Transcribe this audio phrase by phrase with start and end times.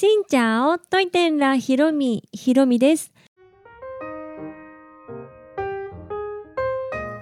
[0.00, 3.12] しんちゃおといてんらひろみひろみです。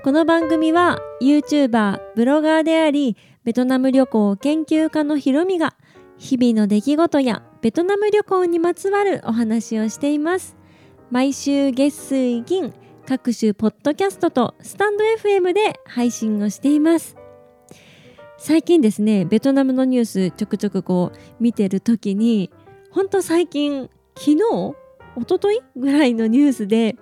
[0.04, 5.75] この番組は YouTuber ブロガーでありベトナム旅行研究家のひろみが
[6.18, 10.57] 日々の出来事やベトナム旅行にまつわるお話をしています。
[11.11, 12.73] 毎週月水金
[13.09, 17.17] 各種ポッドキャストとスタンド FM で配信をしています。
[18.41, 22.53] 最近ですねベトナムのニュースちょくちょくこう見てる時に
[22.99, 24.75] ほんと最近昨日一
[25.29, 26.96] 昨日ぐらいのニュースで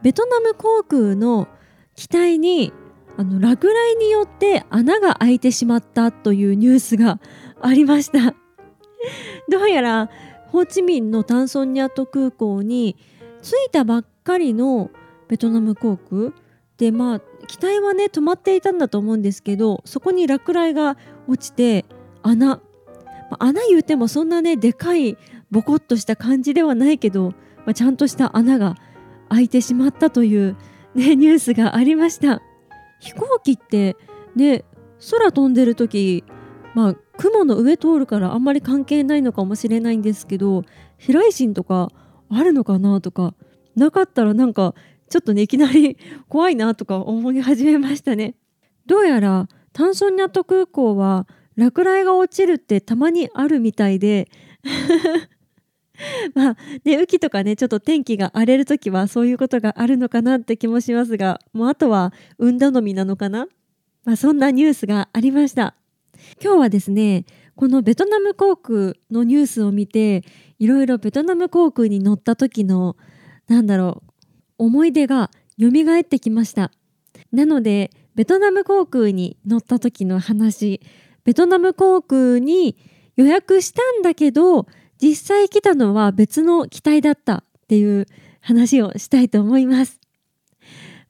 [0.00, 1.46] ベトナム航空の
[1.94, 2.72] 機体に
[3.18, 7.20] あの落雷によって穴が開いてしまったというニュースが
[7.60, 8.34] ありました。
[9.52, 10.08] どうやら
[10.46, 12.96] ホーチミンのタンソンニャット空港に
[13.42, 14.90] 着いたばっかりの
[15.28, 16.32] ベトナム航空
[16.78, 20.96] でまあ機体はね止まっていたんだと思うんですけどそこに落雷が
[21.28, 21.84] 落ちて
[22.22, 22.62] 穴、
[23.30, 25.18] ま、穴言うてもそんなねでかい
[25.50, 28.74] ボコッとした感じではないけど、まあ、ちゃんとした穴が
[29.28, 30.56] 開いてしまったという、
[30.94, 32.42] ね、 ニュースがありました。
[33.00, 33.96] 飛行機って
[34.34, 34.64] ね
[35.10, 36.24] 空飛んでる時
[36.74, 40.64] まあ雲の上通るからあんまり関係ないのかもしれないんですけど
[40.96, 41.90] 飛来心とか
[42.30, 43.34] あるのかなとか
[43.76, 44.74] なかったらなんか
[45.08, 48.34] ちょっとねいきなり 怖いなとか思い始めましたね。
[48.86, 54.28] どうやらタンソンニャット空港は落雷が落ちるってたまにあるみたいで
[56.34, 63.48] まあね雨季とかねちょっと天気が荒れる時はそういうことがあるのかなって気もしますがもうあとは運頼みなのかな、
[64.04, 65.74] まあ、そんなニュースがありました。
[66.42, 67.24] 今日はですね
[67.54, 70.24] このベトナム航空のニュースを見て
[70.58, 72.96] いろいろベトナム航空に乗った時の
[73.48, 74.02] なんだろ
[74.58, 76.72] う思い出が蘇ってきました。
[77.32, 80.80] なのでベトナム航空に乗った時の話
[81.24, 82.76] ベトナム航空に
[83.16, 84.66] 予約したんだけど
[85.06, 88.06] 実際来たのは別の機体だったっていう
[88.40, 90.00] 話をしたいと思います。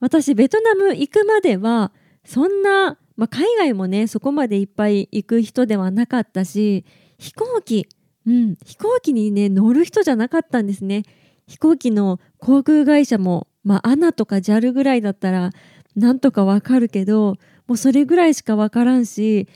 [0.01, 1.93] 私ベトナム行くまでは
[2.27, 6.85] そんな、まあ、海外もねそこまでいっぱい行く人ではなかったし
[7.17, 7.89] 飛行機
[8.27, 11.05] うん飛行機にね乗る人じゃなかったんですね。
[11.47, 15.53] 飛行機の航空会社も、まあ、アナとか JAL ぐらいだったら
[15.95, 17.37] なんとかわかるけど
[17.67, 19.49] もうそれぐらいしかわからんし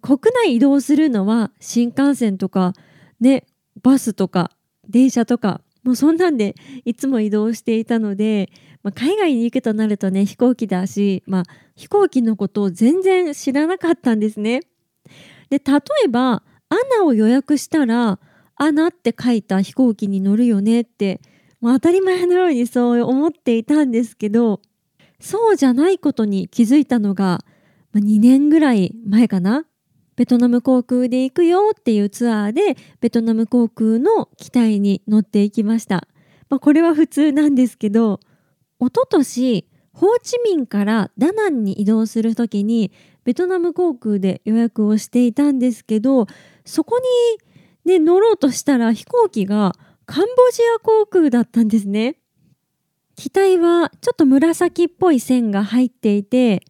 [0.00, 2.72] 国内移動するのは新幹線とか
[3.20, 3.44] ね
[3.82, 4.50] バスとか
[4.88, 8.50] 電車とかもうそんなんでいつも移動していたので、
[8.82, 11.42] まあ、海外に行くとなるとね飛行機だし、まあ、
[11.76, 14.60] 飛行機のことを全然知らなかったんですね。
[15.50, 18.18] で例えばアナを予約したら
[18.56, 21.20] アナって書いた飛行機に乗るよねって、
[21.60, 24.60] まあ、当たり前のようにそう思っていたんですけど
[25.20, 27.44] そうじゃないことに気づいたのが、
[27.92, 29.64] まあ、2年ぐらい前かな
[30.18, 36.08] ベトナム航空で行くよっていうツアーでベトナム航空の機体に乗っていきました、
[36.50, 38.18] まあ、これは普通なんですけど
[38.80, 42.90] 一昨年ホーチミンからダナンに移動する時に
[43.22, 46.26] ベトナム航空で予約をしていたんですけど
[46.64, 47.04] そこに
[47.84, 52.16] で乗ろうとしたら飛行機がカンボジア航空だったんですね。
[53.14, 56.62] 機体はちょっと紫っぽい線が入っていて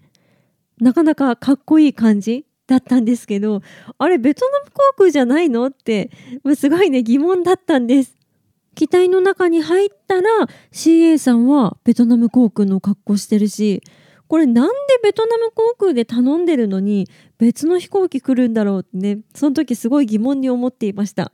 [0.80, 2.47] なかなかかっこいい感じ。
[2.68, 3.62] だったんですけど
[3.98, 5.66] あれベトナム航空じゃないの？
[5.66, 6.10] って
[6.54, 8.16] すごいね疑問だったんです。
[8.76, 10.28] 機体の中に入ったら
[10.70, 13.82] CA さんはベトナム航空の格好してるし
[14.28, 17.08] これなんでベトナム航空で頼んでるのに
[17.38, 21.32] 別の飛行機来るんだろうってねその時すごい疑問に思っていました。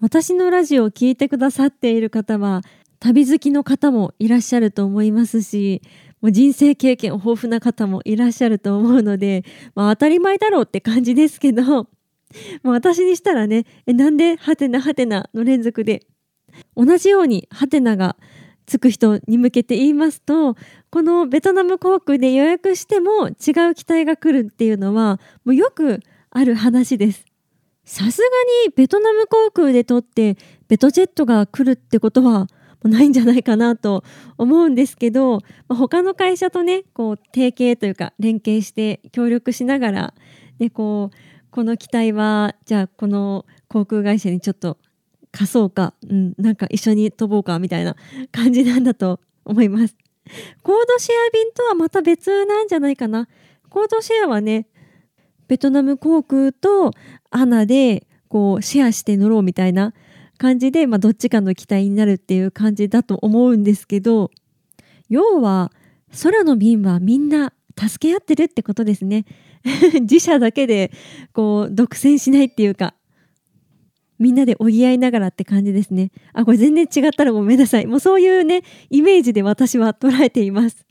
[0.00, 2.62] 私のラジオを聴いてくださっている方は
[2.98, 5.82] 旅好きの方もいらっしゃると思いますし
[6.20, 9.44] もう人生経験豊富な方もいらっしゃると思うので、
[9.74, 11.62] まあ、当たり前だろうって感じですけど、
[12.62, 16.06] まあ、私にしたらねえなんでハテナハテナの連続で
[16.74, 18.16] 同じようにハテナが
[18.66, 20.56] つく人に向けて言いますと
[20.90, 26.00] このベトナム航空で予約しても違う機体が来るっていうのはもうよく
[26.30, 27.24] ある話です。
[27.84, 28.26] さすが
[28.66, 30.36] にベトナム航空で撮って
[30.66, 32.48] ベトジェットが来るってことは
[32.84, 34.04] ないんじゃないかなと
[34.38, 40.14] 思うんですけど、まあ、他の会社とねこう提携というか連携して協力しながら
[40.58, 41.16] でこう
[41.50, 44.78] この機体はじゃあこの航空会社にちょっと
[45.32, 47.96] 貸そうか、うん、なんか一緒に飛ぼうかみたいな
[48.32, 49.96] 感じなんだと思います。
[50.62, 53.28] コードシェア便とはまた別なんじゃないかな。
[53.68, 54.66] コードシェアはね、
[55.46, 56.90] ベトナム航空と
[57.30, 59.92] アナでこうシェアして乗ろうみたいな
[60.36, 64.30] 感じで、まあ、どっちかの機体になるっていう感じだと思うんですけど、
[65.08, 65.72] 要は
[66.22, 69.24] 空の便はみんな助け合ってるってことですね。
[70.02, 70.92] 自社だけで
[71.32, 72.94] こう独占しないっていうか
[74.18, 76.10] みんなで補いながらって感じですね。
[76.32, 77.86] あ、これ全然違ったらごめんなさい。
[77.86, 80.86] もうそういうね、イメージで私は捉えています。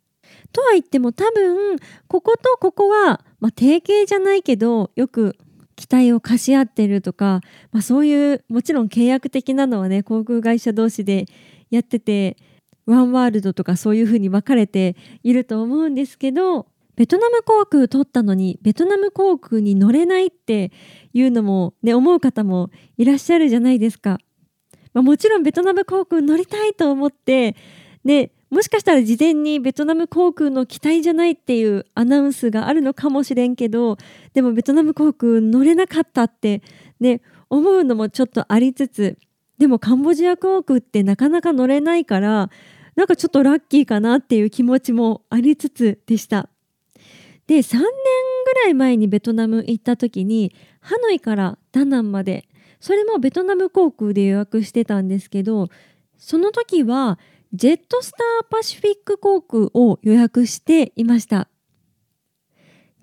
[0.51, 1.77] とは言っても多分、
[2.07, 5.35] こことここは、まあ、定型じゃないけど、よく
[5.75, 7.41] 期待を貸し合ってるとか、
[7.71, 11.25] まあ、そういうもちろん契約的なのはね航空会社同士で
[11.69, 12.37] やってて
[12.85, 20.71] ワンワールドとかそういう風に分かれていると思うんですけどベトナム航空取ったのにベトナム航空に乗れないって
[21.13, 24.19] いうのもね思う方もいらっしゃるじゃないですか。
[24.93, 27.57] まあ、もちろんベトナム航空乗りたいと思って
[28.05, 33.97] ねもしかしたら事前にベトナム航空の機体じゃないっていうアナウンスがあるのかもしれんけど
[34.33, 36.61] でもベトナム航空乗れなかったって
[36.99, 39.17] ね思うのもちょっとありつつ
[39.57, 42.49] でもカンボジア航空ってなかなか乗れないから
[42.95, 46.49] なんかちょっとラッキーかなっていう気持ちもありつつでした。
[47.47, 52.47] で3年ぐらい前にベトナム行った時にハノイからダナンまで
[52.79, 55.69] それもベトナム航空で予約してたんですけど
[56.17, 57.19] その時は
[57.55, 61.47] ジェットスターパシフィック航空を予約していました。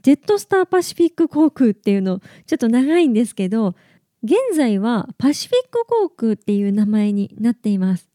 [0.03, 3.77] ジェットスターパシフィック航空っていうのちょっと長いんですけど
[4.23, 8.11] 現在はパシフィック航空っていう名前になっています。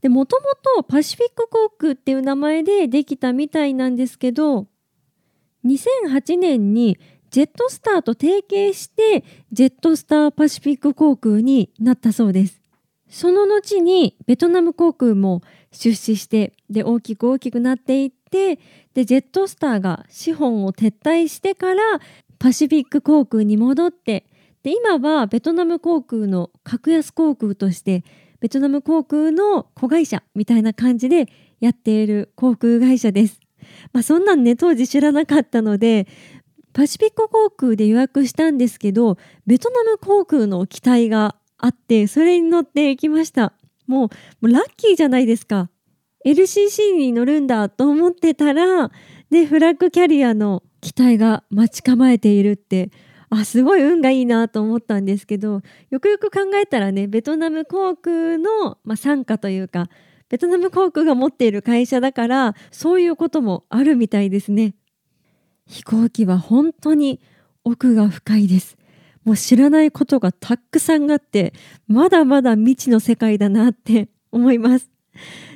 [0.00, 0.46] でもとも
[0.76, 4.66] とパシフィック航空っていう名前でできたみたいなんですけど
[5.64, 6.98] 2008年に
[7.30, 12.60] ジェットスターと提携してジェットスターパシフィック航空になったそうです。
[13.08, 15.42] その後にベトナム航空も
[15.76, 18.58] 出資してで大きく大きくなっていって
[18.94, 21.82] でジェットスターが資本を撤退してから
[22.38, 24.26] パシフィック航空に戻って
[24.62, 28.04] で今はベトナム航空の格安航空として
[28.40, 31.28] ベトナム航空の子会社みたいな感じで
[31.60, 33.40] やっている航空会社です。
[33.92, 36.06] まあ、そんなんね当時知らなかったので
[36.72, 43.54] パシフィック航空で予約したんですけどベトナム航空の機体があってそれに乗っていきました
[43.86, 44.08] もうも
[44.42, 45.70] うラッキーじゃないですか。
[46.24, 48.90] LCC に乗るんだと思ってたら
[49.30, 52.90] でフラッグキャリアの機体が待ち構えているって
[53.30, 59.88] あすごい運がいいなと思ったんですけどよくよく考えたらねベトナム航空の、まあ、傘下というか
[60.28, 64.74] ベトナム航空が持っている会社だからそういうこともあるみたいですね。
[65.68, 67.20] 飛行機は本当に
[67.64, 68.76] 奥が深いです。
[69.26, 71.52] もう知らないことがたくさんあって
[71.88, 74.88] まだまだ未知の世界だなって 思います。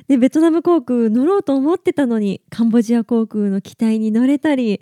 [0.07, 4.81] でベトナム航空乗ろうと思ってたのにカンボジア航空の機体に乗れたり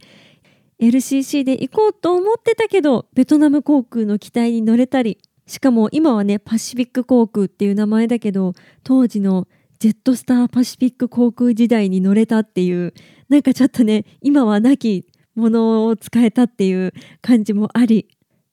[0.79, 8.53] LCC で行こうと思ってたけどベトナム航空の機体に乗れたりしかも今はねパシフィック航空っていう名前だけど
[8.83, 9.47] 当時の
[9.77, 12.93] ジェットスターパシフィック航空時代に乗れたっていう
[13.27, 18.07] なんかちょっとね今はなきものを使えたっていう感じもあり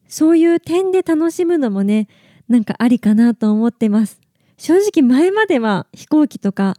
[0.08, 2.08] そういう点で楽しむのもね
[2.48, 4.20] なんかありかなと思ってます。
[4.58, 6.76] 正直前までは飛行機とか、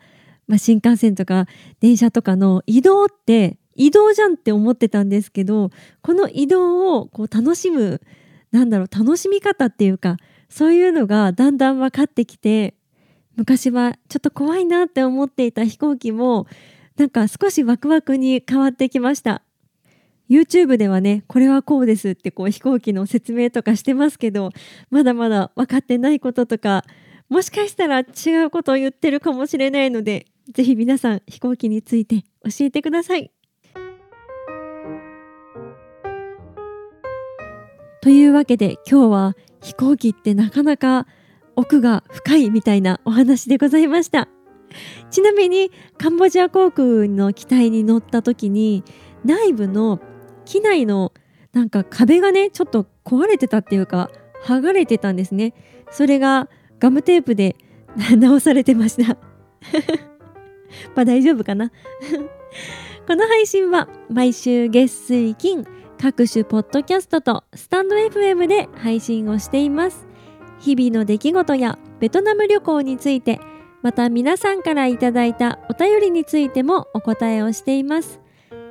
[0.48, 1.46] まあ、新幹線とか
[1.80, 5.70] 電車とかの移動って移動じゃんって思ってたんですけど
[6.02, 8.02] この移動をこう楽しむ
[8.52, 10.18] なんだろう楽しみ方っていうか
[10.50, 12.74] そういうのがだんだん分かってきて
[13.36, 16.48] 昔はちょっと怖いなって思っていた飛行機も
[16.98, 19.44] なんか少しワクワクに変わってきました。
[20.30, 24.52] YouTube ではねこれはこうですってこう飛行機の説明とかしてますけど
[24.90, 26.84] まだまだ分かってないこととか
[27.30, 33.32] もしかしたら違うことを言ってるかもしれないのでぜひ皆さん飛行機について教えてください。
[38.02, 41.08] というわけで今日は飛行機ってなかなか
[41.58, 44.30] 奥が深いみたいなお話でございました。
[45.12, 48.84] ちなみにカンボジア航空の機体に乗った時に
[49.26, 50.00] 内部の
[50.48, 51.12] 機内の
[51.52, 54.10] なんか壁がねちょっと壊れてたっていうか
[54.46, 55.54] 剥がれてたんですね。
[55.92, 56.50] それが
[56.80, 57.56] ガムテープで
[58.18, 59.18] 直されてました。
[60.96, 61.72] まあ大丈夫かな。
[63.08, 65.66] この配信は毎週月水金
[66.00, 70.08] 各種ポッドキャストとスタンド FM で配信をしています。
[70.60, 73.40] 日々の出来事やベトナム旅行について
[73.82, 78.22] また皆さんからいただいたお便りについてもお答えをしています。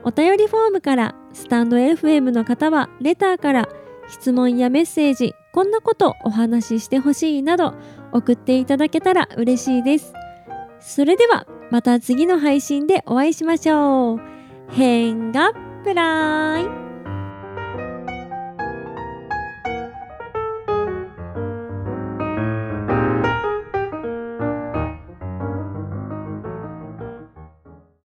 [0.05, 3.69] お便りフォームからスタンド FM の方はレターから
[4.09, 7.75] 質問やメッセージこんなことお話ししてほしいなど
[8.13, 10.15] 送っていただけたら嬉しいです
[10.81, 14.21] それではまた次の配信でお会いしましょう。
[14.71, 15.53] 変が
[15.85, 16.86] プライ